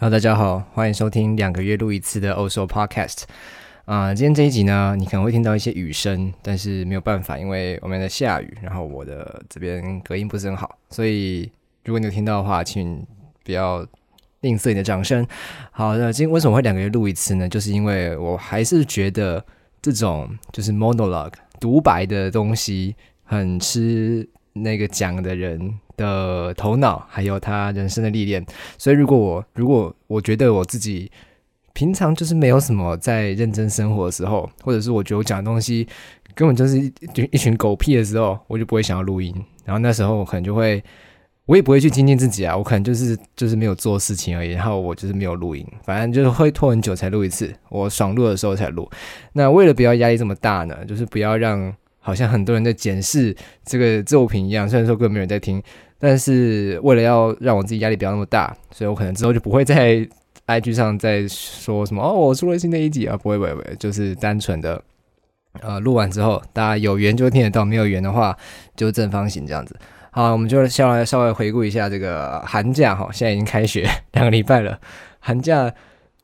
[0.00, 3.24] Hello，大家好，欢迎收听两个月录一次的欧洲 Podcast。
[3.84, 11.50] 啊，今天这一集呢，你可能会听到一些雨声，但是没有办法，因为我们在下雨，然后我的这边隔音不是很好，所以
[11.82, 13.04] 如果你有听到的话，请
[13.42, 13.84] 不要
[14.42, 15.26] 吝啬你的掌声。
[15.72, 17.48] 好，那今天为什么会两个月录一次呢？
[17.48, 19.44] 就是因为我还是觉得
[19.82, 22.94] 这种就是 monologue 独白的东西
[23.24, 25.74] 很吃那个讲的人。
[25.98, 28.42] 的头脑，还有他人生的历练，
[28.78, 31.12] 所以如果我如果我觉得我自己
[31.74, 35.86] 平常就是没有什么在认真生活的时候，或者是我觉得我讲的东西
[36.34, 36.92] 根本就是一
[37.32, 39.34] 一群狗屁的时候，我就不会想要录音。
[39.64, 40.82] 然后那时候我可能就会，
[41.44, 44.52] 我也不会去精进自己啊，我可能就是就是没有做事情而已。
[44.52, 48.88] 然后我就是没有录音，反正就是会拖很久才录一次，我爽录的时候才录。
[49.32, 51.74] 那为了不要压力这么大呢，就是不要让
[52.08, 53.36] 好像很多人在检视
[53.66, 55.62] 这个作品一样，虽然说根本没有人在听。
[55.98, 60.08] 但是为了要让我自己压力不要那么大，所以我可能之后就不会在
[60.48, 64.82] IG 上再说什么哦，我出了新的一集啊，不会不会不会，就是单纯的
[65.60, 68.34] 呃录完之后，大家有缘就听得到，没有缘的话
[68.74, 69.76] 就正方形这样子。
[70.10, 74.80] 好，我们就先来稍微回顾一下这个寒假哈，现在已经开学两个礼拜了。
[75.18, 75.70] 寒假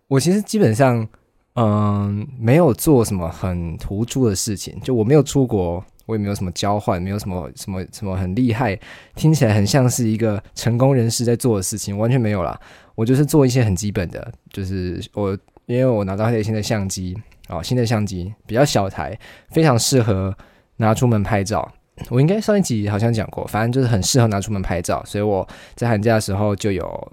[0.08, 1.06] 我其实基本上
[1.54, 5.84] 嗯没有做什么很突出的事情，就我没有出国。
[6.06, 8.78] 我也没有什么交换，没有什么什么什么很厉害，
[9.14, 12.60] 听起来很像是一个成功人士在做的事情，完全没有啦。
[12.94, 15.30] 我就是做一些很基本的，就是我
[15.64, 17.16] 因为我拿到一台新的相机
[17.48, 20.36] 哦，新的相机比较小台，非常适合
[20.76, 21.66] 拿出门拍照。
[22.10, 27.12] 我应该上一集好像讲过，反正就是很适合拿出门拍照，所以我在寒假的时候就有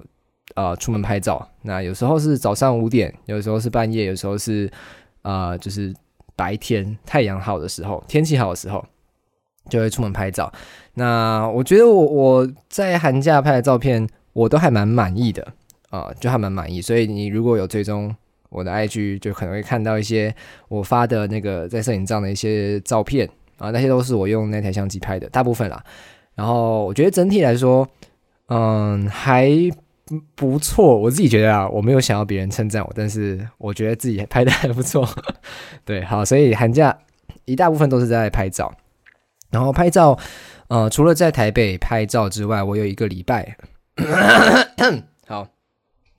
[0.56, 1.48] 呃出门拍照。
[1.62, 4.72] 那有时候是早上五点，有时候是半夜，有时候是
[5.22, 5.94] 呃就是。
[6.34, 8.84] 白天太阳好的时候，天气好的时候，
[9.70, 10.52] 就会出门拍照。
[10.96, 15.46] 那我觉得我我在寒假拍的照片，我都还蛮满意的
[15.92, 16.82] 啊，就还蛮满意。
[16.82, 18.16] 所以你如果有追踪
[18.50, 20.34] 我的 IG，就可能会看到一些
[20.68, 23.30] 我发的那个在摄影帐的一些照片
[23.60, 25.84] 啊，那些都是我用那台相机拍的，大部分啦。
[26.34, 27.88] 然后我觉得整体来说，
[28.48, 29.48] 嗯，还。
[30.36, 35.08] 不错，我自己觉得啊，我没有想要别人称赞我，但是我觉得自己拍的还不错。
[35.86, 36.98] 对，好，所以寒假
[37.46, 38.74] 一大部分都是在拍照，
[39.50, 40.18] 然后拍照，
[40.68, 43.56] 呃，除了在台北拍照之外，我有一个礼拜，
[45.28, 45.48] 好，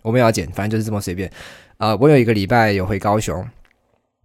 [0.03, 1.31] 我们要剪，反正就是这么随便
[1.77, 1.95] 啊。
[1.97, 3.47] 我有一个礼拜有回高雄，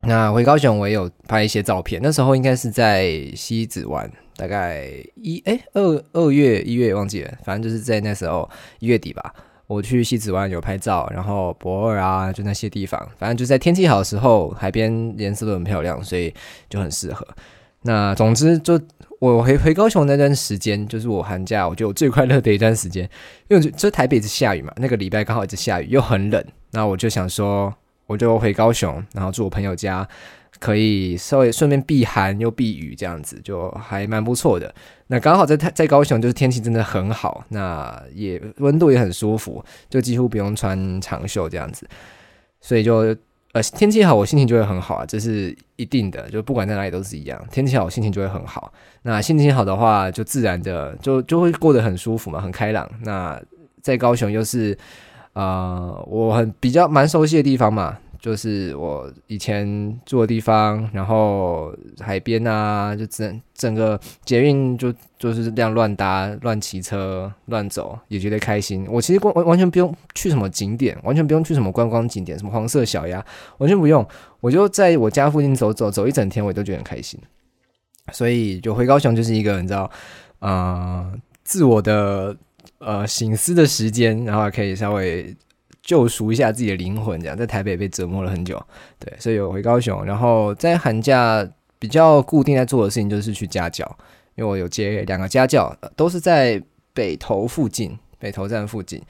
[0.02, 9.34] 那回高雄我也有拍一些照片，那时候应该是在西子湾，大概一哎二二月一月忘记了，反正就是在那时候一月底吧。
[9.68, 16.34] 我去西子湾有拍照，然后博尔啊，就那些地方，反正就在天气好的时候，海边颜色都很漂亮，所以
[16.70, 17.28] 就很适合。
[17.82, 18.80] 那总之，就
[19.20, 23.10] 我回回高雄那段时间，就是我寒假我觉得我最快乐的一段时间，
[23.50, 27.74] 因为这台北一直下雨嘛，那个礼拜刚好一直下雨，又很冷，那我就想说，
[28.08, 30.08] 我就回高雄，然后住我朋友家。
[30.60, 34.74] 可以稍微顺便避寒又避雨，这样子就还蛮不错的。
[35.06, 41.88] 那刚好在在高雄，就是天气真的很好，那也温度也很舒服，就几乎不用穿长袖这样子。
[42.60, 43.16] 所以就
[43.52, 46.28] 呃天气好，我心情就会很好啊，这是一定的。
[46.32, 48.74] 就不管在哪里都是一样，天气好心情就会很好。
[49.04, 52.90] 那心情好的话，就自然的就就会过得很舒服嘛，很开朗。
[53.04, 53.40] 那
[53.84, 54.76] 在高雄又是
[55.38, 58.00] 呃我很比较蛮熟悉的地方嘛。
[58.20, 68.86] 就是我以前住的地方，然后海边啊，就整整个捷运就就是这样乱搭、乱骑车、乱走，也觉得开心。
[68.90, 73.24] 我其实完完全不用去什么景点，完全不用去什么观光景点，什么黄色小鸭，
[73.60, 74.06] 完全不用。
[74.42, 77.20] 我就在我家附近走走走一整天，我都觉得很开心。
[78.12, 79.90] 所以就回高雄就是一个你知道，
[80.40, 82.36] 呃，自我的
[82.80, 85.36] 呃醒思的时间，然后可以稍微。
[85.84, 88.62] 救赎一下自己的灵魂，这样在台北被折磨了很久，
[89.00, 91.50] 对，所以有回高雄，然后在寒假
[91.80, 93.90] 比较固定在做的事情就是去家教，
[94.36, 96.62] 因为我有接两个家教，都是在
[96.94, 99.02] 北投附近，北投站附近，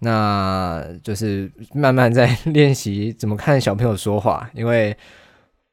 [0.00, 4.94] 那就是慢慢在 练习怎么看小朋友说话，因为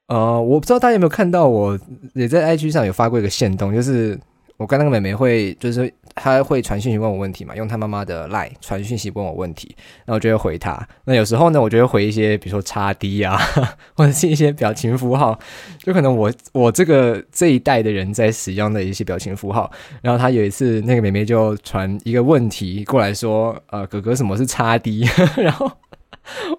[0.07, 1.77] 呃，我不知道大家有没有看到，我
[2.13, 4.17] 也在 IG 上有发过一个线动，就是。
[4.57, 9.75] 我跟那个妹妹会，就是她会传讯息问我问题嘛，用她妈妈的 line 传讯息问我问题，
[10.05, 10.87] 那我就会回她。
[11.03, 13.37] 那有时候呢，我就会回一些，比如说叉 D 啊，
[13.95, 15.37] 或者是一些表情符号，
[15.79, 19.69] 就可能我我这个这一代的人在使用的一些表情符号。
[20.01, 25.05] 然后她有一次，那个妹妹就传一个问题过来说，呃，哥哥什么是叉 D？
[25.35, 25.69] 然后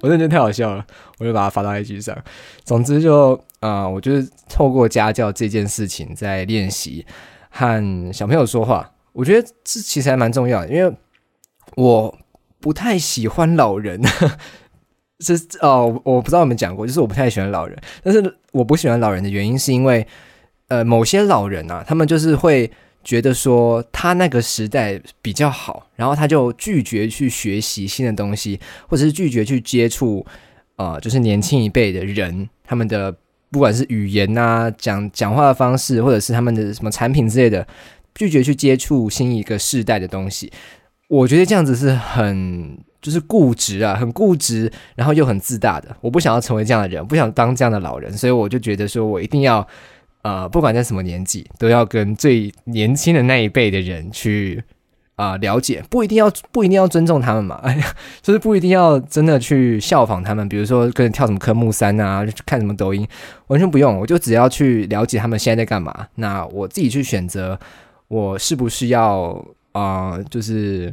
[0.02, 0.84] 我真的太好笑了，
[1.18, 2.14] 我就把它发到 IG 上。
[2.62, 7.06] 总之就啊，我就是透过家教这件事情在练习。
[7.56, 10.94] 和小朋友说话，我觉得这其实还蛮重要的，因为
[11.74, 12.14] 我
[12.60, 14.00] 不太喜欢老人。
[15.20, 15.32] 是
[15.62, 17.74] 哦，我不知道有没有讲过，就是我不太喜欢老人。
[18.02, 20.06] 但是我不喜欢老人的原因是因为，
[20.68, 22.70] 呃，某些老人啊，他们就是会
[23.02, 30.26] 觉得说他那个时代比较好，然后他就拒绝去学习新的东西，或者是拒绝去接触，
[30.76, 33.16] 呃，就是年轻一辈的人，他们的
[33.50, 37.66] 不管是语言啊、讲讲话的方式，或者是他们的什么产品之类的，
[38.14, 40.52] 拒绝去接触新一个世代的东西。
[41.08, 42.78] 我觉得这样子是很。
[43.02, 45.96] 就是固执啊，很固执，然后又很自大的。
[46.00, 49.64] 我不想要成为这样的人，不想当这样的老人，所以我就觉得说，我一定要，
[50.22, 54.60] 呃，不管在什么年纪，都要跟最年轻的那一辈的人去
[55.16, 57.86] 啊了解，不一定要不一定要尊重他们嘛，哎呀，
[58.22, 63.06] 就是不一定要真的去效仿他们，比如说跟跳什么科目三啊，看什么抖音，
[63.48, 67.58] 完全不用，我就只要去了解他们现在在干嘛，那我自己去选择，
[68.08, 70.92] 我是不是要啊，就是。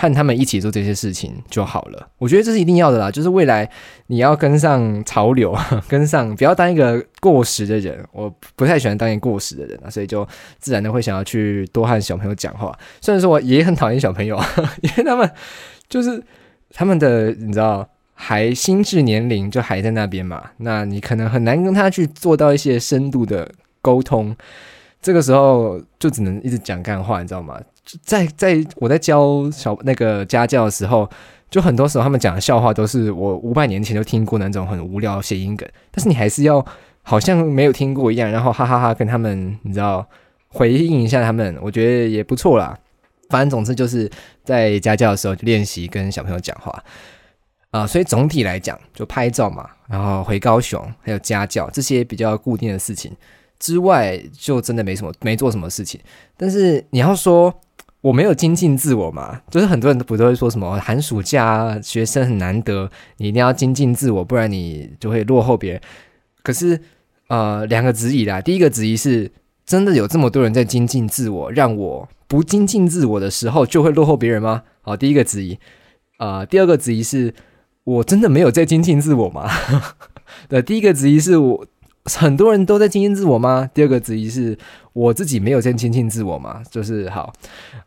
[0.00, 3.10] 和他们一起做这些事情就好了，我觉得这是一定要的啦。
[3.10, 3.68] 就是未来
[4.06, 5.52] 你要跟上潮流，
[5.88, 7.98] 跟上，不要当一个过时的人。
[8.12, 10.24] 我不太喜欢当一个过时的人啊，所以就
[10.60, 12.72] 自然的会想要去多和小朋友讲话。
[13.00, 14.40] 虽然说我也很讨厌小朋友，
[14.82, 15.28] 因为他们
[15.88, 16.22] 就是
[16.70, 17.84] 他们的，你知道，
[18.14, 23.50] 还心智年龄就还在那边嘛，那你可能很难跟他去做到一些深度的
[23.82, 24.36] 沟通。
[25.02, 27.60] 这个时候就只能一直讲干话，你知道吗？
[28.02, 31.08] 在在我在教小那个家教的时候，
[31.48, 36.64] 就很多时候他们讲的笑话都是我五百年前就听过那种很无聊谐音梗，但是你还是要
[37.02, 40.06] 好像没有听过一样，然后哈哈哈跟他们你知道
[40.48, 42.78] 回应一下他们，我觉得也不错啦。
[43.30, 44.10] 反正总之就是
[44.44, 46.84] 在家教的时候练习跟小朋友讲话
[47.70, 53.10] 啊，所以总体来讲就拍照嘛，然后回高雄还有家教这些比较固定的事情
[53.58, 55.98] 之外，就真的没什么没做什么事情。
[56.36, 57.54] 但是你要说。
[58.00, 65.80] 我没有精进自我嘛，就是很多人都不都会说什么寒暑假学生很难得，你一定要精进自我，不然你就会落后别人。
[66.44, 66.80] 可是，
[67.26, 69.30] 呃，两个质疑啦，第一个质疑是
[69.66, 74.62] 真的有这么多人在精进自我，让我不精进自我的时候就会落后别人吗？
[74.82, 75.58] 好，第一个质疑，
[76.18, 77.34] 啊，第二个质疑是
[77.82, 79.50] 我真的没有在精进自我吗？
[80.48, 81.66] 对，第一个质疑是我。
[82.04, 83.68] 很多人都在精进自我吗？
[83.74, 84.56] 第二个质疑是
[84.98, 86.60] 我自己没有在亲近自我嘛？
[86.72, 87.32] 就是好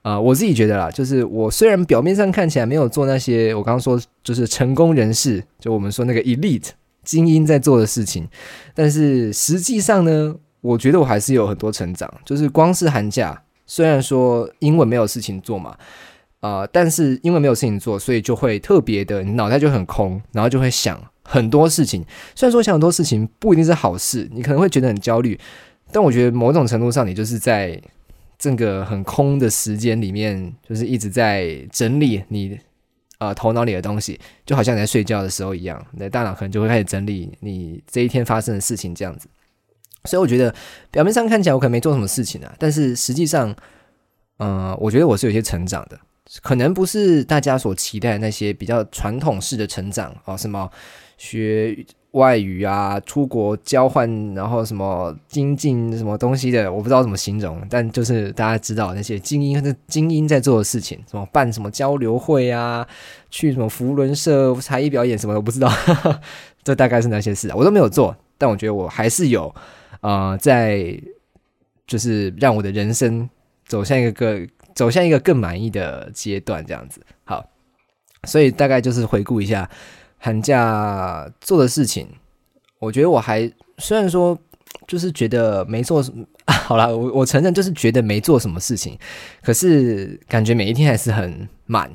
[0.02, 6.70] 啊，我自己觉得啦，就是我虽然表面上看起来没有做那些我刚刚说就是成功人士，就我们说那个 elite
[7.04, 8.26] 精英在做的事情，
[8.74, 12.10] 但是实际上呢，我觉得我还是有很多成长。
[12.24, 15.76] 就是光是寒假，虽然说英文没有事情做嘛，
[16.40, 20.98] 啊，但是因为没有事情做，所以就会特别的，你脑袋就很空，然后就会想。
[21.24, 22.04] 很多事情，
[22.36, 25.40] 虽然说想很多事情不一定是好事，你可能会觉得很焦虑，
[25.92, 27.82] 但我觉得某种程度上，你就是在
[28.38, 32.60] 这个很空的时间里面，就是一直在整理你
[33.20, 39.28] 呃头脑里的东西，就好像你在睡觉的时候一样，你的大脑可能就会开始整理你这一天发生的事情这样子。
[40.06, 40.54] 所以我觉得
[40.90, 43.56] 表面上看起来我可能没做什么事情啊，但是实际上，
[44.38, 46.00] 嗯，我觉得我是有些成长的。
[46.42, 50.72] 可能不是大家所期待那些比较传统式的成长哦，什么
[51.18, 51.78] 学
[52.12, 57.62] 外语啊、出国交换，然后什么精进什么东西的，我不知道怎么形容。
[57.70, 62.88] 但就是大家知道那些精英的精英在做的事情，什么办什么交流会啊，
[63.30, 65.72] 去什么福伦社才艺表演什么，我不知道。
[66.64, 68.16] 这大概是那些事，我都没有做。
[68.38, 69.54] 但我觉得我还是有
[70.02, 71.00] 啊，在
[71.86, 73.30] 就是让我的人生
[73.66, 74.48] 走向一个个。
[74.74, 77.46] 走向一个更满意的阶段，这样子好，
[78.24, 79.70] 所以大概就是回顾一下
[80.22, 82.08] 寒假做的事情。
[82.78, 84.38] 我觉得我还虽然说
[84.88, 88.98] 就是觉得没做什么， 好了，我我承认就是觉得没做什么事情，
[89.42, 91.92] 可是感觉每一天还是很满，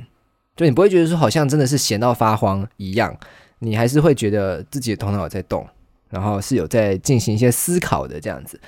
[0.57, 3.17] 就你不会觉得说好像真的是闲到发慌一样，
[3.61, 5.67] 你还是会觉得自己的头脑在动，
[6.11, 8.61] 然后是有在进行一些思考的这样子。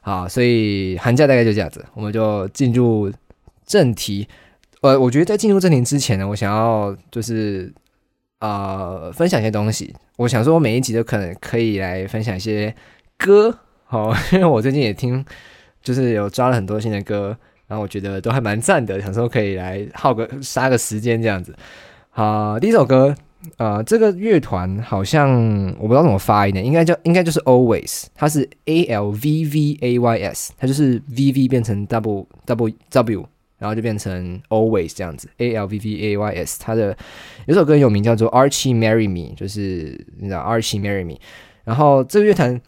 [0.00, 3.12] 好，所以寒假大概就这样子，我们就进入。
[3.66, 4.26] 正题，
[4.80, 7.70] 呃，我觉得在进入正题之前呢，我想要就是
[8.38, 9.94] 啊分享一些东西。
[10.16, 12.74] 我想说，我每一集都可能可以来分享一些
[13.16, 15.24] 歌，好， 因为我最近也听，
[15.82, 21.54] 就是有抓了很多新的歌，然后我觉得都还蛮赞的，想说可以来耗个杀个时间这样子。
[22.10, 23.14] 好，第一首歌，
[23.58, 25.30] 呃，这个乐团好像
[25.78, 33.26] 我不知道怎么发音的，应该叫应该就是 Always，它是 A L V V A Y S，它就是 V V 变成 W W W。
[33.58, 36.58] 然后就变成 always 这样子，A L V V A Y S。
[36.60, 36.96] 他的
[37.46, 41.18] 有首歌有名叫做 Archie Marry Me，就是你知道 Archie Marry Me。
[41.64, 42.60] 然后这个乐团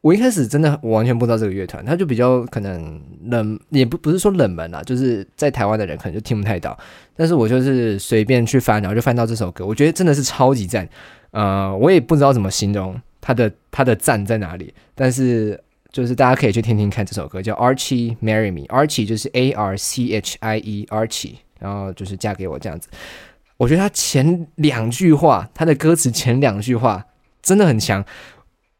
[0.00, 6.76] 我一开始真的我完全不知道这个乐团，他就比较可能冷，也不不是说冷门啦，就是在台湾的人可能就听不太到。
[7.16, 10.88] 但是我就是随便去翻，然后就翻到这首歌，我觉得真的是超级赞。
[11.32, 22.88] 呃，我也不知道怎么形容它的它的赞在哪里，但是就是大家可以去听听看这首歌，叫 Archie Marry Me，Archie 就是 A R C H I E，Archie，然后就是嫁给我这样子。
[23.56, 27.06] 我觉得他前两句话，他的歌词前两句话
[27.42, 28.04] 真的很强。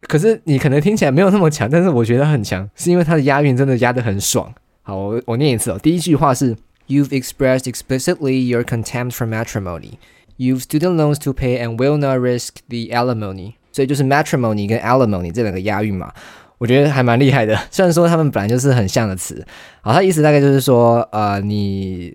[0.02, 4.54] 可是你可能听起来没有那么强，但是我觉得很强，是因为它的押韵真的押得很爽。
[4.82, 5.78] 好，我我念一次哦。
[5.82, 9.94] 第一句话是 You've expressed explicitly your contempt for matrimony.
[10.36, 13.54] You've student loans to pay and will not risk the alimony.
[13.72, 16.12] 所以就是 matrimony 跟 alimony 这两个押韵嘛，
[16.58, 17.58] 我觉得还蛮厉害的。
[17.70, 19.44] 虽然说他们本来就是很像的词，
[19.80, 22.14] 好，他意思大概就是说，呃，你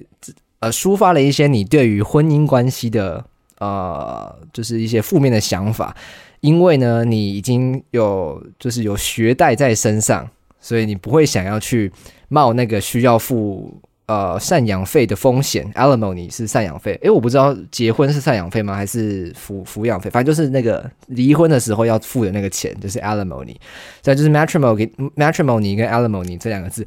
[0.59, 3.25] 呃抒发了一些你对于婚姻关系的
[3.59, 5.95] 呃，就是一些负面的想法。
[6.41, 11.89] 因为呢，你已经有就是有学贷在身上，所以你不会想要去
[12.27, 15.71] 冒那个需要付呃赡养费的风险。
[15.73, 18.75] Alimony 是赡养费，诶，我不知道结婚是赡养费吗？
[18.75, 20.09] 还是抚抚养费？
[20.09, 23.55] 反正就是那个离婚的时候要付的那个钱，就是 Alimony。
[24.01, 26.85] 再就是 matrimony，matrimony 跟 Alimony 这两个字，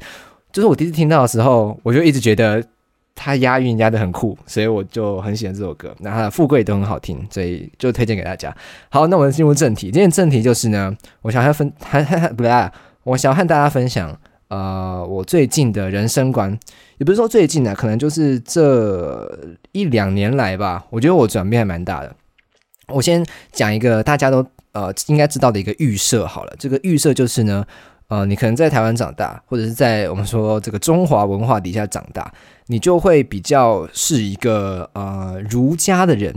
[0.51, 2.63] 就是我第一次听到的时候，我就一直觉得。
[3.19, 5.91] 它押韵押的很酷，所以我就很喜欢这首歌。
[6.01, 8.55] 那它的富贵都很好听，所以就推荐给大家。
[8.89, 9.89] 好，那我们进入正题。
[9.89, 11.67] 今天正题就是呢，我想要分，
[12.37, 12.69] 不对，
[13.01, 14.15] 我想要和大家分享，
[14.49, 16.57] 呃，我最近的人生观，
[16.97, 19.29] 也不是说最近啊，可能就是这
[19.71, 20.85] 一两年来吧。
[20.89, 22.15] 我觉得我转变还蛮大的。
[22.87, 27.65] 我先讲一个大家都呃应该知道的一个预设好了，这个预设就是呢。
[28.09, 32.31] 呃，你可能在台湾长大，或者是在我们说这个中华文化底下长大，
[32.67, 36.33] 你就会比较是一个呃儒家的人。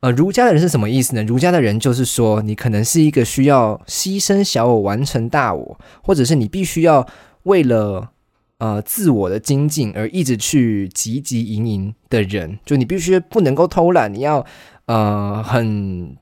[0.00, 1.22] 呃，儒家的人是什么意思呢？
[1.24, 7.06] 儒家的人就是说，你可能是一个需要牺牲小我完成大我，或者是你必须要
[7.44, 8.10] 为了
[8.58, 12.58] 呃自我的精进而一直去汲汲营营的人。
[12.64, 14.44] 就你必须不能够偷懒，你要
[14.86, 16.16] 呃很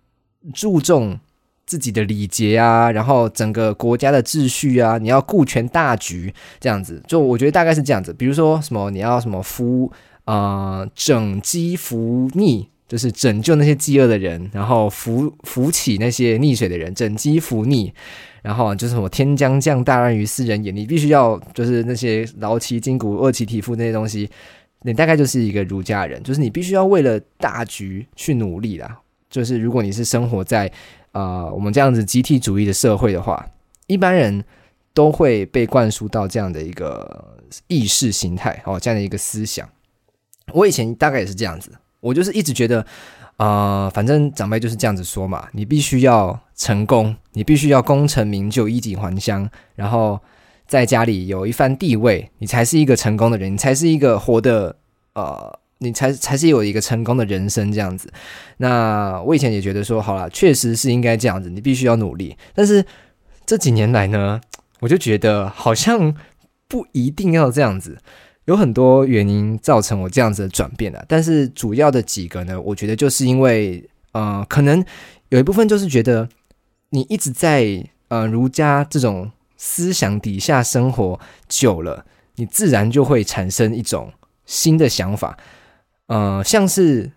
[0.52, 1.18] 注重。
[1.66, 8.12] 自己的礼节啊，然后整个国家的秩序啊，你要顾全大局，这样子，就我觉得大概是这样子。
[8.12, 9.92] 比如说什么，你要什么扶
[10.24, 17.92] 啊，整饥扶逆，就是拯救那些饥饿的人，然后扶扶起那些溺水的人，整饥扶逆，
[18.42, 24.28] 然后就是什么天将降大任于斯人也，你必须要就是那些劳其筋骨，饿其体肤那些东西，
[24.82, 28.99] 你大概就是一个儒家人，就是你必须要为了大局去努力啦。
[29.30, 30.68] 就是如果你是生活在
[31.12, 33.49] 啊，我们这样子集体主义的社会的话，
[33.87, 34.44] 一般人
[34.92, 39.68] 都会被灌输到这样的一个意识形态哦，这样的一个思想。
[40.52, 41.70] 我以前大概也是这样子，
[42.00, 42.85] 我就是一直觉得，
[43.37, 50.21] 啊，反正长辈就是这样子说嘛，你必须要成功，你必须要功成名就、衣锦还乡，然后
[50.66, 54.76] 在家里有一番地位，你才是一个成功的人，你才是一个活的
[55.14, 55.59] 呃。
[55.83, 58.12] 你才才是有一个成功的人生这样子。
[58.59, 62.37] 那我以前也觉得说，好了，确实是应该这样子，你必须要努力。
[62.54, 62.85] 但是
[63.47, 64.38] 这几年来呢，
[64.80, 66.14] 我就觉得好像
[66.69, 67.97] 不一定要这样子，
[68.50, 71.04] 有很多原因造成我这样子的转变的。
[71.07, 74.85] 但是主要的几个呢，我觉得就是因为，呃，可能
[75.28, 76.28] 有一部分就是觉得
[76.88, 82.04] 你一直在呃儒家这种思想底下生活久了，
[82.35, 84.12] 你自然就会产生一种
[84.47, 85.38] 新的想法。
[86.09, 87.12] 呃，像是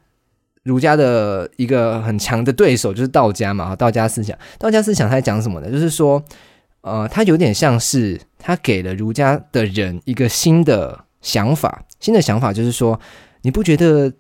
[0.61, 5.71] 儒家的一个很强的对手就是道家嘛，道家思想，道家思想他在讲什么呢？
[5.71, 6.23] 就是说，
[6.81, 12.99] 呃，他有点像是他给了儒家的人一个新的想法，新的想法就是说，
[13.41, 14.13] 你不觉得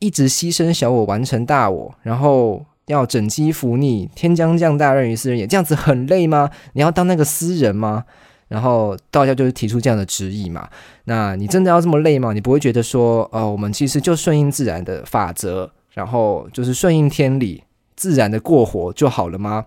[0.00, 6.50] 一直牺牲小我完成大我，然后要整机服逆，天将降大任于斯人也，这样子很累吗？
[6.72, 8.04] 你要当那个斯人吗？
[8.48, 10.68] 然后道教就是提出这样的旨意嘛，
[11.04, 12.32] 那你真的要这么累吗？
[12.32, 17.64] 你不会觉得说，呃，我们其实就顺应自然的法则，然后就是顺应天理，
[17.96, 19.66] 自然的过活就好了吗？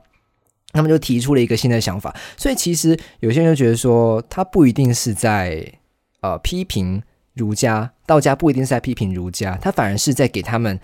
[0.71, 5.73] 他们就提出了一个新的想法，所以其实有些人就觉得说，他不一定是在
[6.21, 7.01] 呃批评
[7.33, 10.79] 儒家，道家不一定是在批评儒家，他反而是在给他们。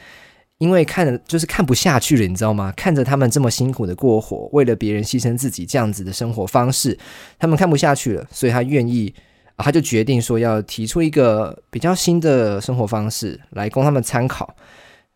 [0.57, 2.73] 因为看着就是看不下去了，你知道吗？
[2.77, 6.97] 看着他们这么辛苦的过活，为了别人牺牲自己这样子的生活方式，
[7.37, 9.13] 他们看不下去了，所以他愿意，
[9.57, 14.55] 他就决定说要提出一个比较新的生活方式来供他们参考，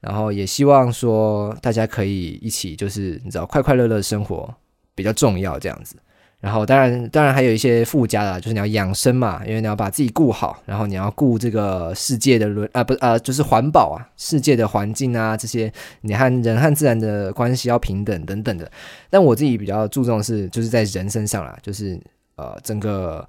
[0.01, 4.53] 然后也希望说大家可以一起就是你知道快快乐乐生活
[4.93, 5.95] 比较重要这样子。
[6.39, 18.71] 然后当然当然还有一些附加的，就是你要养生嘛，因为你要把自己顾好，然后你要顾这个世界的轮啊不啊就是环保啊，世界的环境啊这些，你和人和自然的关系要平等等等的。
[19.09, 21.99] 但我自己比较注重的是就是在人身上啦，就是
[22.35, 23.27] 呃整个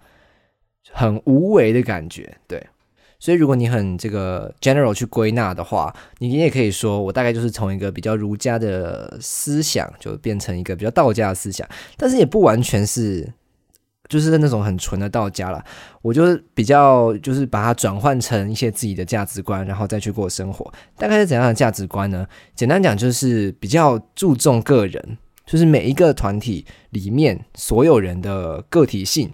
[0.93, 2.64] 很无为的感觉，对。
[3.21, 13.31] 所以，如果你很这个 general 去归纳的话，你也可以说，我大概就是从一个比较儒家的思想，就变成一个比较道家的思想，但是也不完全是，
[14.09, 15.62] 就是那种很纯的道家了。
[16.00, 20.73] 我就是比较，就是把它转换成一些自己的价值观，然后再去过生活。
[20.97, 22.27] 大概是怎样的价值观呢？
[22.55, 29.31] 简单讲，就是比较注重个人，就是每一个团体里面所有人的个体性，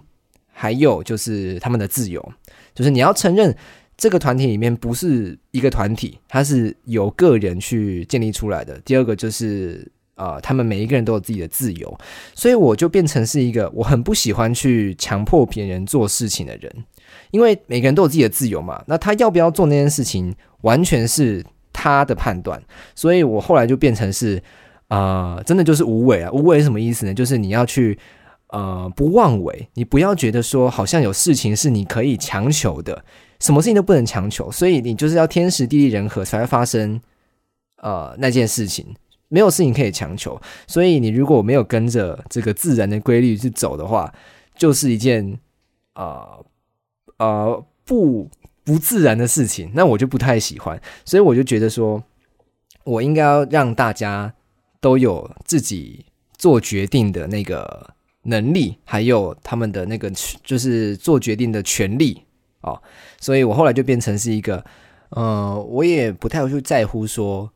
[0.51, 2.33] 还有就是他们的自由。
[2.75, 3.57] 就是你要承认
[3.97, 8.79] 这个团体里面不是一个团体，它是由个人去建立出来的。
[8.85, 11.97] 第二个就是呃，他们每一个人都有自己的自由，
[12.35, 16.71] 所以我就变成是一个我很不喜欢去强迫别人做事情的人，
[17.31, 18.83] 因为每个人都有自己的自由嘛。
[18.87, 22.61] 那他要不要做那件事情，完全是他的判断。
[22.93, 24.41] 所以我后来就变成是
[24.89, 26.31] 啊，真的就是无为啊。
[26.31, 27.13] 无为什么意思呢？
[27.13, 27.97] 就是你要去。
[28.49, 33.03] 呃，不妄为，你不要觉得说好像有事情是你可以强求的，
[33.39, 36.99] 什么事情都不能强求，所以你就是要天时地利人和才会发生
[37.77, 38.85] 呃那件事情，
[39.27, 44.13] 没有事情可以强求，所以你如果没有跟着这个自然的规律去走的话，
[44.55, 45.39] 就是一件
[45.95, 46.45] 呃
[47.17, 48.29] 呃不
[48.63, 52.03] 不自然的事情，那我就不太喜欢，所以我就觉得说，
[52.83, 54.33] 我应该要让大家
[54.79, 56.05] 都有自己
[56.37, 57.95] 做决定的那个。
[58.29, 60.11] 能力还有他们的那个
[60.43, 62.21] 就是做决定的权利
[62.67, 62.81] 哦，
[63.19, 64.63] 所以我后来就变成是一个，
[65.09, 67.49] 呃，我也不太会去在乎说，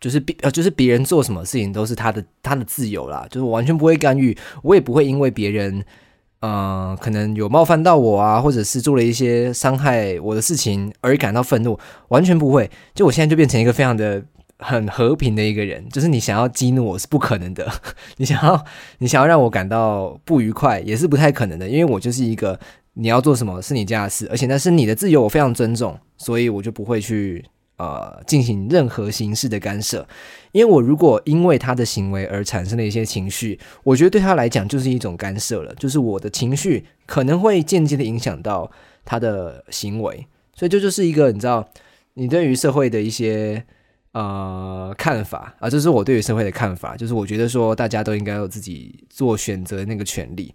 [0.00, 5.84] 就是别呃，就是别人做什么事情都是他的他的自由啦，就是我完全不会干预，我也不会因为别人，
[6.40, 12.70] 呃，可能有冒犯到我啊，或者是做了一些伤害我的事情而感到愤怒，完全不会。
[12.94, 14.24] 就我现在就变成一个非常的。
[14.58, 17.70] 很和平的一个人，就是你想要激怒我是不可能的，
[18.16, 18.64] 你想要
[19.00, 22.58] 你想要让我感到不愉快也是不太可能的，因为我就是一个
[22.98, 27.44] 你要做什么是你家的事，而且那是你的自由，我非常尊重，所以我就不会去
[27.76, 30.06] 呃进行任何形式的干涉，
[30.52, 38.70] 因为我如果因为他的行为而产生了一些情绪，我觉得对他来讲就是一种干涉了，就是我的情绪可能会间接的影响到
[39.04, 41.68] 他的行为，所以这就是一个你知道
[42.14, 43.64] 你对于社会的一些。
[44.12, 50.54] 呃，看法啊，这是我对于社会的看法，就是我觉得说大家都应该有自己做选择的那个权利。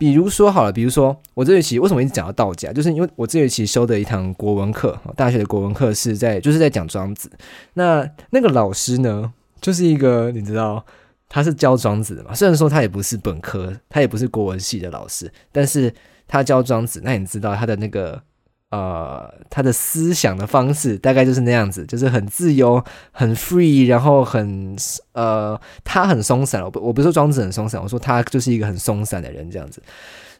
[0.00, 7.30] 比如说好了，比如说我这学期为什么一直讲到道家，就是因为我这学期修的一堂国文课，大学的国文课是在就是在讲庄子。
[7.74, 10.82] 那那个老师呢，就是一个你知道
[11.28, 12.34] 他是教庄子的嘛？
[12.34, 15.92] 虽然说他也不是本科，他也不是国文系的老师，但是
[16.26, 18.22] 他教庄子，那你知道他的那个。
[18.70, 24.76] 呃，他的思想的方式大概就是那样子，就是很自由、很 free，然后很
[25.12, 26.62] 呃，他很松散。
[26.62, 29.82] 我不我不是说庄子很松散，我说他就是一个很松散的人这样子。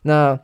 [0.03, 0.39] 那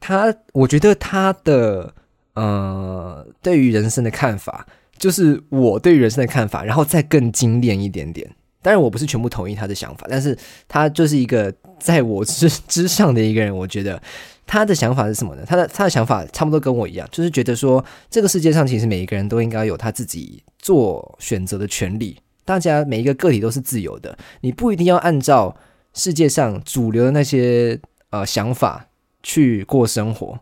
[0.00, 1.94] 他，我觉得他的
[2.34, 4.66] 呃，对于人生的看法，
[4.98, 8.28] 就是我对于人生的看法，然后再更精炼一点点。
[8.62, 10.36] 当然，我不是全部同意他的想法，但是
[10.66, 14.00] 他就是一个在我之之上的一个人，我觉得。
[14.46, 15.42] 他的想法是什么呢？
[15.46, 22.18] 他的他的想法差不多跟我一样，就是觉得说，这个世界上其实每一个人都应该有他自己做选择的权利。
[22.44, 25.56] 大家每一个个体都是自由的，你不一定要按照
[25.94, 28.86] 世界上主流的那些呃想法
[29.22, 30.38] 去过生活。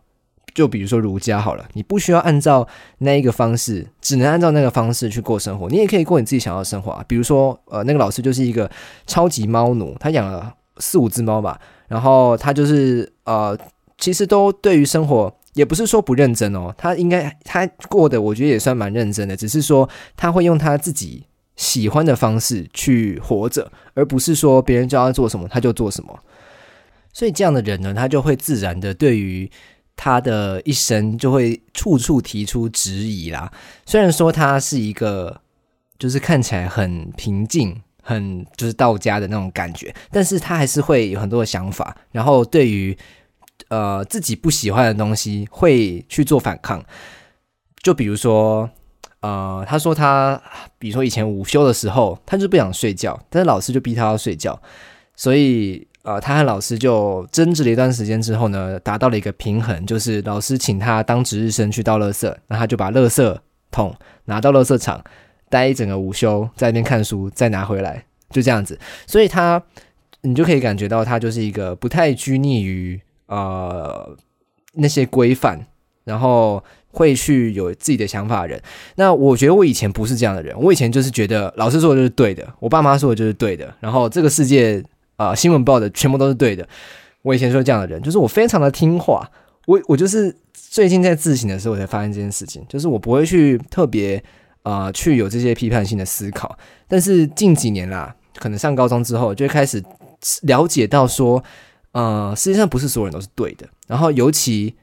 [0.53, 5.69] 就比如说儒家好了，你不需要按照那一个方式，只能按照那个方式去过生活。
[5.69, 7.05] 你也可以过你自己想要的生活啊。
[7.07, 8.69] 比如说，呃，那个老师就是一个
[9.07, 13.57] 超级猫奴，他养了四五只猫吧，然后他就是呃。
[13.99, 26.19] 其实都对于生活也不是说不认真哦，他应该他过得我觉得也算蛮认真的，只是说他会用他自己喜欢的方式去活着，而不是说别人叫他做什么他就做什么。
[27.13, 29.49] 所以这样的人呢，他就会自然的对于
[29.95, 33.49] 他的一生就会处处提出质疑啦。
[33.85, 35.39] 虽然说他是一个
[35.97, 42.95] 就是看起来很平静、很就是道家的那种感觉，但是他还是会有很多的想法，然后对于。
[43.69, 46.83] 呃，自己不喜欢的东西会去做反抗，
[47.81, 48.69] 就比如说，
[49.21, 50.39] 呃，他说他，
[50.77, 54.59] 比如说以前午休的时候，他就不想睡觉，但是老师就逼他要睡觉，
[55.15, 63.37] 所以呃，他和老师就争执了一段时间之后呢，达到了一个平衡，就是老师请他当值日生去倒垃圾，那他就把垃圾
[63.71, 65.03] 桶拿到垃圾场，
[65.53, 69.61] 待一整个午休，在那边看书，再拿回来，就这样子，所以他。
[70.25, 74.17] 你就可以感觉到他就是一个不太拘泥于呃
[74.75, 75.59] 那些规范，
[76.05, 78.61] 然后会去有自己的想法的人。
[78.95, 84.81] 那我觉得我以前不是这样的人，我以前就是觉得老师说的就是对的，我爸妈说的就是对的，然后这个世界
[85.17, 86.65] 啊新闻报的全部都是对的。
[87.23, 89.29] 我以前是这样的人，就是我非常的听话。
[89.65, 94.23] 我我就是最近在自省的时候，我才发现这件事情，就是我不会去特别
[94.63, 96.57] 啊去有这些批判性的思考。
[96.87, 99.83] 但是近几年啦，可能上高中之后，就开始
[100.41, 101.43] 了解到说，
[101.91, 104.75] 呃，世界上不是所有人都是对的，然后尤其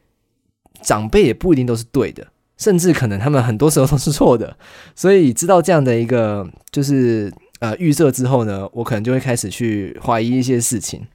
[0.83, 4.57] 长辈也不一定都是对的，甚至可能他们很多时候都是错的。
[4.95, 11.07] 所以知道这样的一个就是呃预设之后呢，我可能就会开始去怀疑一些事情。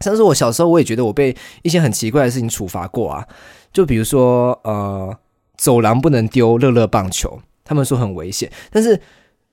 [0.00, 3.26] 像是我小时候，我也觉得我被一些很奇怪的事情处罚过啊，
[3.72, 5.16] 就比如说，呃，
[5.56, 8.50] 走廊不能丢乐乐棒球，他们说很危险。
[8.70, 9.00] 但是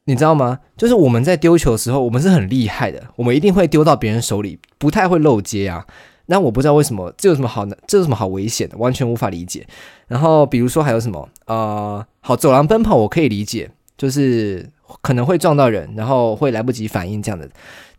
[0.06, 0.60] 你知道吗？
[0.76, 5.86] 就是我们在丢球的时候，我们是很厉害的，我们一定会丢到别人手里，不太会漏接啊。
[6.28, 7.66] 那我不知道为什么，这有什么好？
[7.88, 8.78] 这有什么好危险的？
[8.78, 9.68] 完全无法理解。
[10.08, 11.28] 然后比如说还有什么？
[11.46, 14.68] 呃，好，走廊奔跑我可以理解，就是
[15.02, 17.50] 可能会撞到人，然后会来不及反应这样的。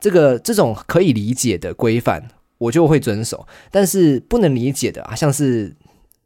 [0.01, 2.27] 这个这种可以理解的规范，
[2.59, 3.46] 我就会遵守。
[3.70, 5.75] 但是不能理解的啊，像是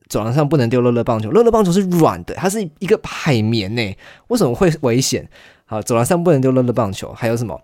[0.09, 3.97] 走廊上不能丢乐乐棒球，乐乐棒球是软的，它是一个海绵呢，
[4.29, 5.29] 为什么会危险？
[5.65, 7.61] 好，走廊上不能丢乐乐棒球，还有什么？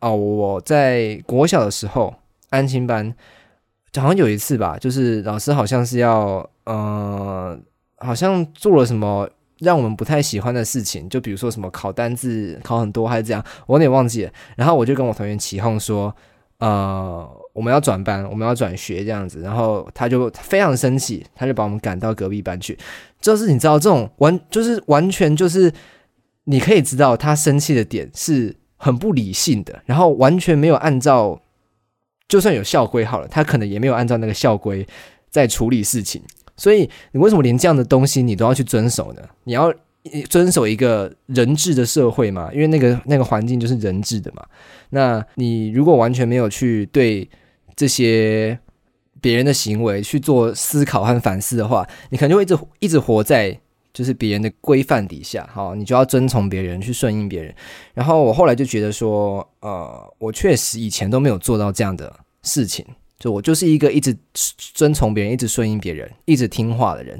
[0.00, 2.14] 哦，我在国小的时候，
[2.50, 3.14] 安亲班
[3.96, 7.58] 好像有一次吧，就是老师好像是要，呃，
[7.98, 9.28] 好像做了什么。
[9.60, 14.32] 让我们不太喜欢的事情，就比如说什么考单字考很多还是这样，我有点忘记了。
[14.56, 16.14] 然后我就跟我同学起哄说，
[16.58, 19.40] 呃，我们要转班，我们要转学这样子。
[19.40, 22.76] 然后他就非常生气，他就把我们赶到隔壁班去。
[23.22, 25.72] 就是你知道，这种完就是完全就是
[26.44, 31.40] 你可以知道他生气的点是很不理性的，然后完全没有按照，
[32.28, 34.86] 就算有校规好了，他可能也没有按照那个校规
[35.30, 36.20] 在处理事情。
[36.56, 39.22] 所以，你为什么连这样的东西你都要去遵守呢？
[39.44, 39.72] 你要
[40.28, 42.48] 遵守一个人治的社会嘛？
[42.52, 44.44] 因为那个那个环境就是人治的嘛。
[44.90, 47.28] 那你如果完全没有去对
[47.76, 48.58] 这些
[49.20, 53.58] 别人的行为去做思考和反思的话，你可能就会一直一直活在
[53.92, 55.48] 就是别人的规范底下。
[55.52, 57.54] 好，你就要遵从别人，去顺应别人。
[57.94, 62.84] 然后我后来就觉得说，呃，我确实以前都没有做到这样的事情。
[63.18, 64.14] 就我就是一个一直
[64.58, 67.18] 遵从别人、一直顺应别人、一直听话的人，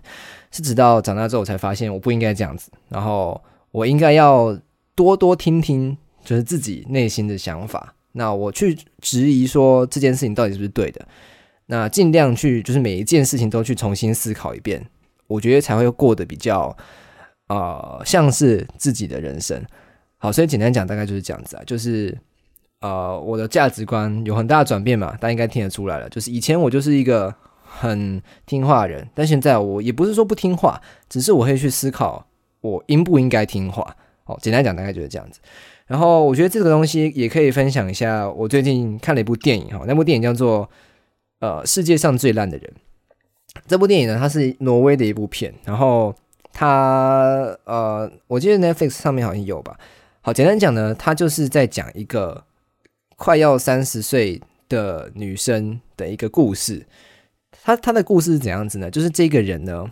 [0.51, 3.41] 是直到长大之后我才发现我不应该这样子，然后
[3.71, 4.59] 我应该要
[4.95, 7.95] 多多听听，就是自己内心的想法。
[8.15, 11.07] 那我去质疑说这件事情到底是不是对的，
[11.67, 14.85] 那尽量去就是每一件事情都去重新思考一遍，
[15.27, 16.77] 我觉得才会过得比较
[17.49, 19.65] 呃像是自己的人生。
[20.17, 22.19] 好，所以简单讲大概就是这样子啊，就是。
[22.81, 26.07] 呃，我的价值观有很大的转变嘛，大家应该听得出来了。
[26.11, 32.27] 就是以前我就是一个很听话的人，但现在我也不是说不听话，只是我会去思考
[32.61, 33.97] 我应不应该听话。
[34.27, 35.41] 哦，简单讲大概就是这样子。
[35.87, 40.67] 然后我觉得这个东西也可以分享一下，我最近看了一部电影哈，那部电影叫做
[41.41, 42.73] 《呃世界上最烂的人》。
[43.67, 46.15] 这部电影呢，它是挪威的一部片，然后
[46.53, 49.79] 它呃，我记得 Netflix 上面好像有吧。
[50.21, 52.45] 好，简单讲呢，它就是在讲一个。
[53.17, 56.85] 快要三十岁的女生的一个故事，
[57.63, 58.91] 她她的故事是怎样子呢？
[58.91, 59.85] 就是这个人呢，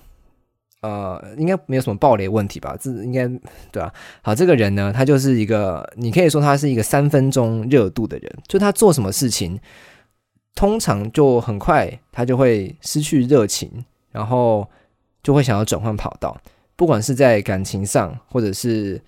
[0.83, 2.77] 呃，应该没有什么暴雷问题吧？
[2.79, 3.27] 这应该
[3.73, 3.93] 对吧？
[4.21, 9.59] 好，这个人呢，他就是一个，你可以说他是一个三分钟热度的人，就他做什么事情，
[10.55, 14.69] 通常就很快他就会失去热情，然后
[15.23, 16.37] 就会想要转换跑道，
[16.77, 19.01] 不管是在感情上，或者是。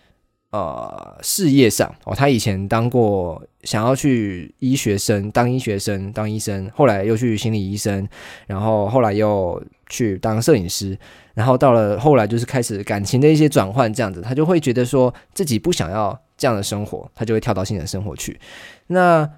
[0.55, 8.07] 呃，事业上哦，他以前当过想要去医学生当医学生当医生，后来又去心理医生，
[8.47, 10.97] 然后后来又去当摄影师，
[11.35, 18.41] 然后到了后来就是开始感情的一些转换，这样子他就会觉得说自己不想要这样的生活，他就会跳到新的生活去。
[18.87, 19.29] 那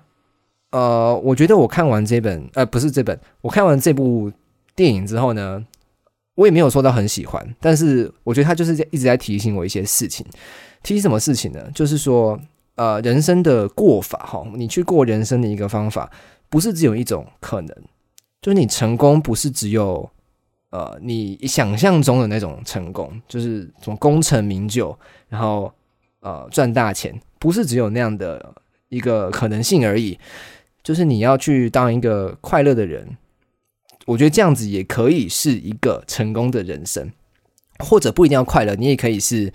[0.71, 4.31] 呃，我觉得我看完这本呃不是这本，我看完这部
[4.75, 5.65] 电影之后呢，
[6.35, 10.27] 我也没有说到很喜欢，但是我觉得他就是在一直在提醒我一些事情。
[10.83, 11.61] 提醒什么事情呢？
[11.75, 12.39] 就是说，
[12.75, 16.11] 呃，人生的过法哈，你去过人生的一个方法，
[16.49, 17.77] 不是只有一种可能，
[18.43, 20.09] 就是你成功不是只有
[20.71, 24.97] 呃你想象中的那种成功，就是什么功成名就，
[25.29, 25.73] 然后
[26.21, 28.55] 呃赚大钱，不是只有那样的
[28.89, 30.19] 一个可能性而已。
[30.83, 33.17] 就是你要去当一个快乐的人，
[34.07, 37.11] 我觉得这样子也可以是一个成功的人生，
[37.79, 39.53] 或者不一定要快乐，你也可以是。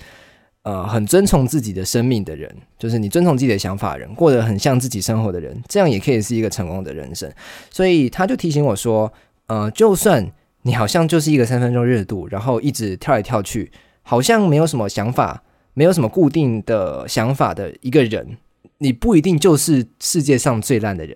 [0.63, 7.27] 呃很遵从自己的生命的人，就是你遵从自己的想法人，过得很像自己生活的人，这样也可以是一个成功的人生。
[7.71, 9.11] 所以他就提醒我说，
[9.47, 10.23] 呃，就算
[10.63, 13.71] 你好像就是一个三分钟热度，然后一直跳来跳去，
[14.03, 15.43] 好像没有什么想法，
[15.73, 18.37] 没有什么固定的想法的一个人，
[18.77, 21.15] 你不一定就是世界上最烂的人。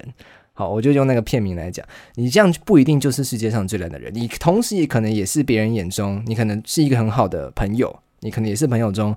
[0.54, 9.14] 好，我就用那个片名来讲，你这样不一定就是世界上最烂的人，你同时也可能也是别人眼中，你可能是一个很好的朋友，你可能也是朋友中，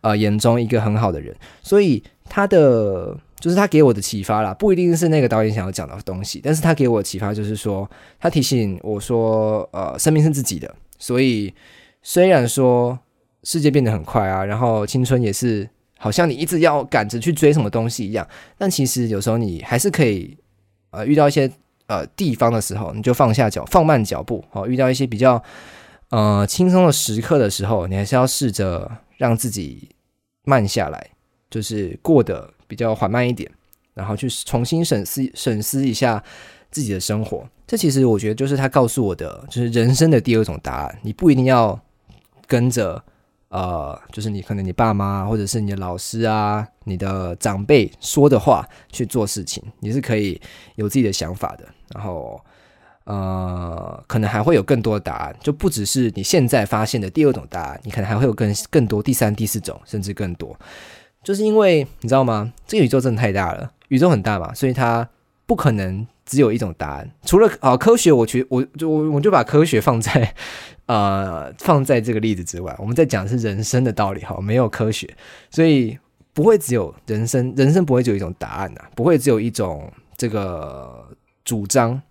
[0.00, 1.32] 呃，眼中一个很好的人。
[1.62, 11.52] 所以他的就是他给我的启发啦，不一定是那个导演想要讲的东西，但是他给我的启发就是说，他提醒我说，呃，生命是自己的，所以
[12.02, 12.98] 虽然说
[13.42, 20.36] 世界变得很快啊，然后青春也是好像你一直要赶着去追什么东西一样，但其实有时候你还是可以。
[20.92, 21.48] 呃，遇到一些
[21.86, 24.44] 呃地方的时候，你就放下脚，放慢脚步。
[24.50, 25.40] 好，遇到一些比较
[26.08, 29.88] 呃轻松的时刻的时候，你还是要试着让自己
[30.42, 31.10] 慢下来，
[31.48, 33.50] 就是过得比较缓慢一点，
[33.92, 36.22] 然后去重新审视审视一下
[36.70, 37.44] 自己的生活。
[37.66, 40.98] 这其实我觉得就是他告诉我的，就是人生的第二种答案。
[41.02, 41.78] 你不一定要
[42.46, 43.02] 跟着。
[43.50, 50.40] 呃，就是你可能你爸妈或者是你的老师啊，你的长辈说的话去做事情，你是可以
[50.76, 51.64] 有自己的想法的。
[51.92, 52.40] 然后，
[53.02, 60.56] 呃，可能还会有更多的答案，就不只是你现在发现的第二种答案，你可能还会有更更多第三、第四种，甚至更多。
[61.22, 62.52] 就是因为你知道吗？
[62.66, 65.08] 这个宇宙真的太大了，宇宙很大嘛，所以它
[65.46, 67.10] 不可能只有一种答案。
[67.24, 70.34] 除了啊，科学，我觉我就我我就把科学放在。
[70.86, 75.08] 呃，放在这个例子之外，我们在讲是人生的道理哈，没有科学，
[75.48, 75.96] 所以
[76.32, 81.06] 不会只有人生，人生不会只有一种答案呐，不会只有一种这个
[81.44, 82.02] 主张。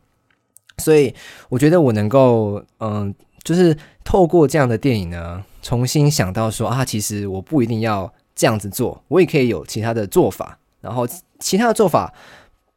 [0.78, 1.14] 所以
[1.50, 11.06] 我觉得我能够，嗯，就是透过这样的电影呢，重新想到说啊，其实我不一定要这样子做，我也可以有其他的做法，然后
[11.40, 12.14] 其他的做法。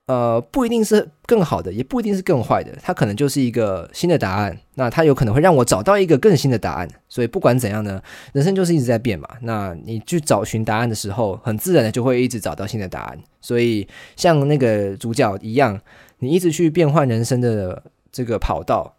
[0.07, 4.59] 呃，不一定是更好的，也不一定是更坏的，它可能就是一个新的答案。
[4.75, 6.89] 那它有可能会让我找到一个更新的答案。
[7.09, 9.29] 所以不管怎样呢，人生就是一直在变嘛。
[9.43, 13.19] 那你去找寻答案的时候，很自然的就会一直找到新的答案。
[13.41, 15.81] 所以像那个主角一样，
[16.19, 18.97] 你一直去变换人生的这个跑道，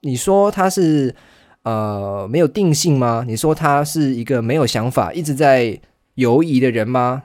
[0.00, 1.14] 你说他是
[1.64, 3.24] 呃没有定性吗？
[3.28, 5.78] 你说他是一个没有想法、一直在
[6.16, 7.22] 犹疑的人吗？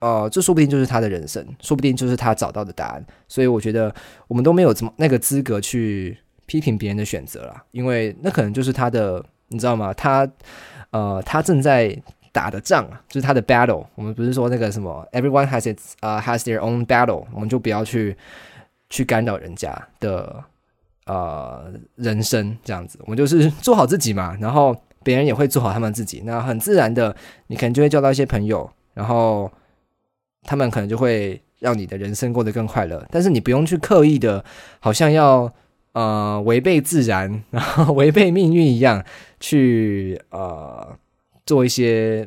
[0.00, 3.04] 呃，这说不定就是他的人生，说不定就是他找到的答案。
[3.26, 3.94] 所以我觉得
[4.28, 9.92] 我们都没有怎么那个资格去批评别人的选择了，因为那可能就是他的，你知道吗？
[9.92, 10.28] 他
[10.90, 13.84] 呃，他正在打的仗啊，就是他的 battle。
[13.96, 18.16] 我们不是说那个什么 everyone has its 呃 has their own battle，我们就不要去
[18.88, 20.44] 去干扰人家的
[21.06, 23.00] 呃人生这样子。
[23.02, 26.22] 我们就是做好自己嘛，然后别人也会做好他们自己。
[26.24, 27.14] 那很自然的，
[27.48, 29.50] 你可能就会交到一些朋友，然后。
[30.44, 34.42] 他们可能就会让你的人生过得更快乐，但是你不用去刻意的，
[34.80, 35.52] 好像要
[35.92, 39.04] 呃违背自然， 然后违背命运一样
[39.40, 40.96] 去呃
[41.44, 42.26] 做一些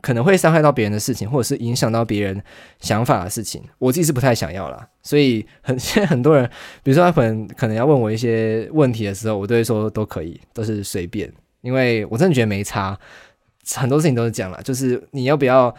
[0.00, 2.42] 可能会伤害到别人的事情，或者是影响到别人
[2.80, 3.62] 想法的事情。
[3.78, 6.48] 我自己是不太想要啦，所以很 现在很多人，
[6.82, 12.98] 比如说他可能可能要问我一些问题的时候，我都会说都可以，都是随便，因为我真的觉得没差，
[13.74, 15.74] 很多事情都是这样了，就是你要不要。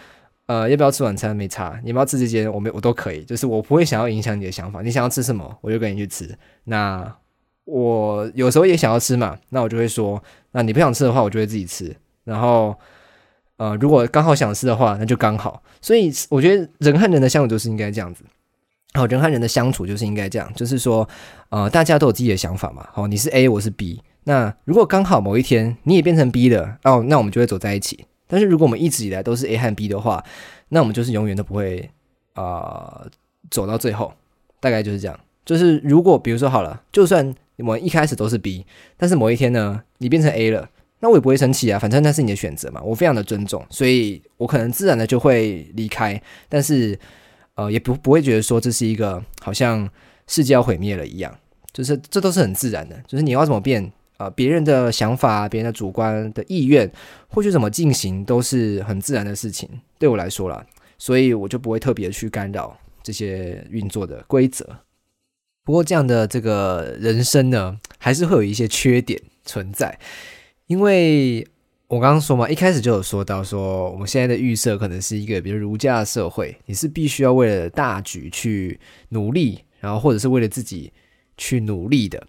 [0.49, 1.35] 呃，要不要吃晚餐？
[1.35, 2.51] 没差，你要不要吃这间？
[2.51, 3.23] 我没，我都可以。
[3.23, 4.81] 就是我不会想要影响你的想法。
[4.81, 6.35] 你想要吃什么，我就跟你去吃。
[6.63, 7.15] 那
[7.65, 10.19] 我有时候也想要吃嘛，那我就会说，
[10.53, 11.95] 那你不想吃的话，我就会自己吃。
[12.23, 12.75] 然后，
[13.57, 15.61] 呃，如果刚好想吃的话，那就刚好。
[15.81, 18.23] 所以我觉得人和人的相处就是应该这样子。
[18.95, 21.07] 好，人和人的相处就是应该这样，就是说，
[21.49, 22.87] 呃，大家都有自己的想法嘛。
[22.91, 24.01] 好，你是 A，我是 B。
[24.25, 28.05] 那如果刚好某一天你也变成 B 了，哦，那我们就会走在一起。
[28.27, 30.23] 但是如果我们一直以来都是 A 和 B 的话，
[30.67, 31.89] 那我们就是永远都不会
[32.33, 33.03] 啊
[33.49, 34.13] 走到最后，
[34.59, 35.19] 大概就是这样。
[35.43, 46.99] 就是如果比如说好了，就算我们一开始都是 B，但是某一天呢，你变成 A 了，那我也不会生气啊，反正那是你的选择嘛，我非常的尊重，所以我可能自然的就会离开，但是
[47.55, 49.89] 呃也不不会觉得说这是一个好像
[50.27, 51.35] 世界要毁灭了一样，
[51.73, 53.91] 就是这都是很自然的，就是你要怎么变。
[54.19, 56.91] 啊，别人的想法、别人的主观的意愿，
[57.29, 60.65] 或许怎么进行都是很自然的事情，对我来说啦，
[60.97, 64.67] 所以我就不会特别去干扰这些运作的规则。
[65.63, 69.97] 不过，这样的这个人生呢，还是会有一些缺点存在，
[70.67, 71.47] 因为
[71.87, 78.77] 我刚刚说嘛，一开始就有说到说，我们现在的预设可能是一个比如儒家的社会，你是必须要为了大局去
[79.09, 80.91] 努力，然后或者是为了自己
[81.37, 82.27] 去努力的。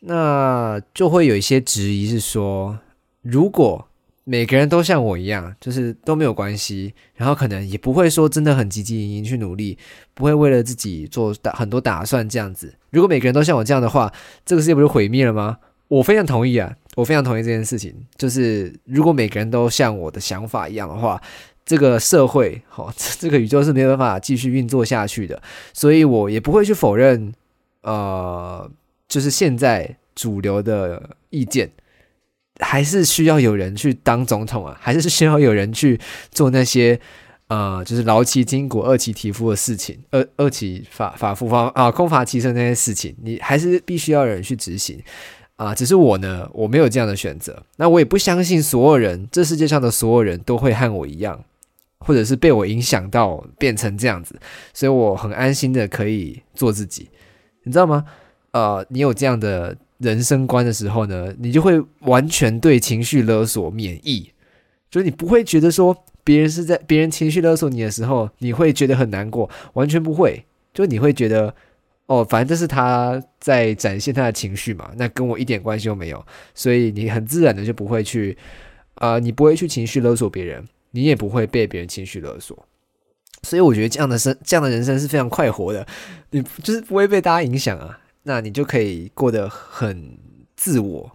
[0.00, 2.78] 那就会有一些质疑，是说，
[3.22, 3.86] 如果
[4.24, 9.76] 每个人都像我一样，就是都没有关系，然后可能也不会说真的很积极营营去努力，
[10.14, 12.74] 不会为了自己做打很多打算这样子。
[12.90, 14.12] 如果每个人都像我这样的话，
[14.44, 15.58] 这个世界不是毁灭了吗？
[15.88, 17.92] 我非常同意啊，我非常同意这件事情。
[18.16, 21.20] 就是如果每个人都像我的想法一样的话，
[21.66, 25.42] 这个社会，好，这个宇宙是没有办法继续运作下去的。
[25.72, 27.32] 所以我也不会去否认，
[27.82, 28.70] 呃，
[29.10, 31.70] 就是现在主流的意见。
[32.62, 35.98] 还是需要有人去当总统啊，还是需要有人去
[36.30, 37.00] 做那些
[37.48, 45.02] 呃，就是劳其筋骨、饿其体肤的事情，饿饿其法法夫方啊，空乏其身那些事情，你还是必须要有人去执行
[45.56, 45.74] 啊。
[45.74, 51.42] 只是我呢，我没有这样的选择，那我也不相信所有人，这世界上的所有人都会和我一样，
[52.00, 54.38] 或者是被我影响到变成这样子，
[54.74, 57.08] 所以我很安心的可以做自己，
[57.62, 58.04] 你知道吗？
[58.52, 59.76] 呃，你有这样的。
[60.00, 64.30] 人生观的时候呢，你就会完全对情绪勒索免疫，
[64.90, 71.54] 就你不会觉得说别人是在别人情绪勒索你的时候，你会觉得很难过，完全不会，就你会觉得
[72.06, 78.38] 哦，反正这是他在展现他的情绪嘛，那跟我一点关系都没有，所以你很自然的就不会去，
[78.94, 82.58] 呃，你不会去情绪勒索别人，你也不会被别人情绪勒索，
[83.42, 85.86] 所以我觉得这样的生这样的人生是非常快活的，
[86.30, 87.98] 你就是不会被大家影响啊。
[88.22, 90.18] 那你就可以过得很
[90.56, 91.10] 自我，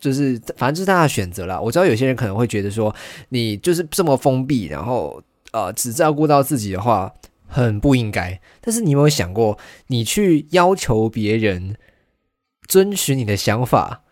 [0.00, 1.60] 就是反正就是大家选择了。
[1.60, 2.94] 我知道有些人可能会觉得说，
[3.28, 7.12] 你就是这么封闭，然后呃只照顾到自己的话，
[7.46, 8.40] 很不应该。
[8.62, 11.76] 但是你有没有想过，你去要求别人
[12.66, 14.02] 遵循你的想法，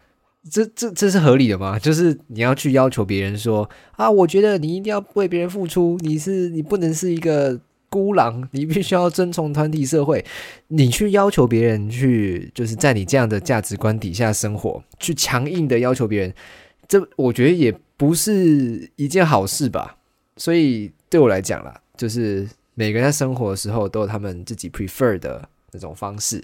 [0.50, 1.78] 这这这是合理的吗？
[1.78, 7.60] 就是你要去要求别人说啊，我觉得你一定要为别人付出，你是你不能是一个。
[7.94, 10.24] 孤狼，你必须要遵从团体社会，
[10.66, 16.34] 你去要求别人去，就是在你这样的价值观底下生活，去强硬的要求别人，
[16.88, 19.96] 这我觉得也不是一件好事吧。
[20.36, 26.42] 所以对我来讲啦，就是每个人在生活的时候都有他们自己 prefer 的那种方式，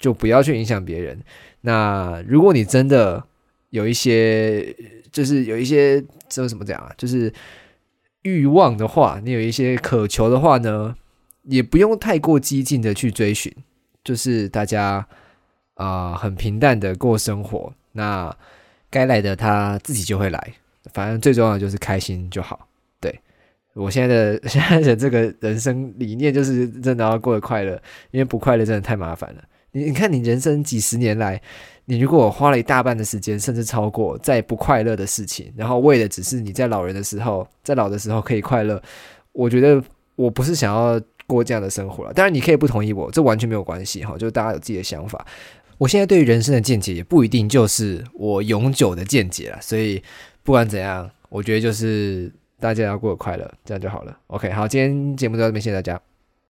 [0.00, 1.16] 就不要去影响别人。
[1.60, 3.22] 那如果你真的
[3.70, 4.74] 有一些，
[5.12, 6.92] 就是有一些，这怎么讲啊？
[6.98, 7.32] 就是。
[8.26, 10.96] 欲望的话，你有一些渴求的话呢，
[11.44, 13.54] 也不用太过激进的去追寻，
[14.02, 15.06] 就是大家
[15.74, 18.36] 啊很平淡的过生活，那
[18.90, 20.52] 该来的他自己就会来，
[20.92, 22.66] 反正最重要的就是开心就好。
[23.00, 23.16] 对
[23.74, 29.44] 我现在的 现在的这个人生理念就是真的要过得快乐，因为不快乐真的太麻烦了。
[29.70, 31.40] 你你看，你人生几十年来。
[31.88, 38.82] 你如果花了一大半的时间，甚至超过在不快乐的事情，然后为的只是你在老人的时候，在老的时候可以快乐，
[39.32, 39.82] 我觉得
[40.16, 42.12] 我不是想要过这样的生活了。
[42.12, 45.24] 当然，你可以不同意我，这完全没有关系哈，就大家有自己的想法。
[45.78, 50.02] 我现在对于人生的见解也不一定就是我永久的见解了，所以
[50.42, 54.18] 不管怎样，我觉得就是大家要过得快乐，这样就好了。
[54.28, 56.15] OK，好，今天节目就到这边，谢谢大家。